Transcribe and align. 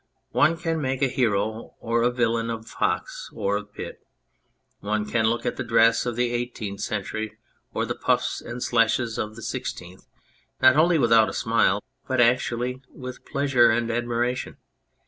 One 0.31 0.57
can 0.57 0.81
make 0.81 1.03
a 1.03 1.07
hero 1.07 1.75
or 1.79 2.09
villain 2.09 2.49
of 2.49 2.67
Fox 2.67 3.29
or 3.35 3.57
of 3.57 3.71
Pitt. 3.71 4.03
One 4.79 5.05
can 5.07 5.27
look 5.27 5.45
at 5.45 5.57
the 5.57 5.63
dress 5.63 6.07
of 6.07 6.15
the 6.15 6.31
Eighteenth 6.31 6.79
Century, 6.81 7.37
or 7.71 7.85
the 7.85 7.93
puffs 7.93 8.41
and 8.41 8.63
slashes 8.63 9.19
of 9.19 9.35
the 9.35 9.43
Sixteenth, 9.43 10.07
not 10.59 10.75
only 10.75 10.97
without 10.97 11.29
a 11.29 11.33
smile, 11.33 11.83
but 12.07 12.19
actually 12.19 12.81
with 12.89 13.23
pleasure 13.25 13.69
and 13.69 13.91
admiration. 13.91 14.57